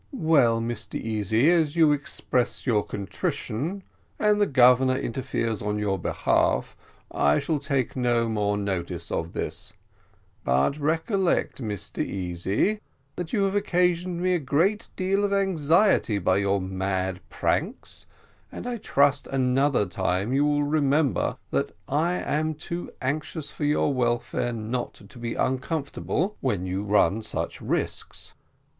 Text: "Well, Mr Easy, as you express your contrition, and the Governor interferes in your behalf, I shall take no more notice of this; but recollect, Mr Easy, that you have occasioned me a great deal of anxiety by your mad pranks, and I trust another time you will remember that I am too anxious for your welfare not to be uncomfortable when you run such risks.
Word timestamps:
"Well, 0.13 0.59
Mr 0.61 0.99
Easy, 0.99 1.51
as 1.51 1.75
you 1.75 1.91
express 1.91 2.65
your 2.65 2.83
contrition, 2.83 3.83
and 4.17 4.41
the 4.41 4.47
Governor 4.47 4.97
interferes 4.97 5.61
in 5.61 5.77
your 5.77 5.99
behalf, 5.99 6.75
I 7.11 7.37
shall 7.37 7.59
take 7.59 7.95
no 7.95 8.27
more 8.27 8.57
notice 8.57 9.11
of 9.11 9.33
this; 9.33 9.73
but 10.43 10.79
recollect, 10.79 11.61
Mr 11.61 12.03
Easy, 12.03 12.79
that 13.15 13.31
you 13.31 13.43
have 13.43 13.53
occasioned 13.53 14.23
me 14.23 14.33
a 14.33 14.39
great 14.39 14.89
deal 14.95 15.23
of 15.23 15.31
anxiety 15.33 16.17
by 16.17 16.37
your 16.37 16.59
mad 16.59 17.19
pranks, 17.29 18.07
and 18.51 18.65
I 18.65 18.77
trust 18.77 19.27
another 19.27 19.85
time 19.85 20.33
you 20.33 20.43
will 20.45 20.63
remember 20.63 21.37
that 21.51 21.77
I 21.87 22.13
am 22.13 22.55
too 22.55 22.91
anxious 23.03 23.51
for 23.51 23.65
your 23.65 23.93
welfare 23.93 24.51
not 24.51 24.95
to 24.95 25.19
be 25.19 25.35
uncomfortable 25.35 26.37
when 26.41 26.65
you 26.65 26.81
run 26.83 27.21
such 27.21 27.61
risks. 27.61 28.33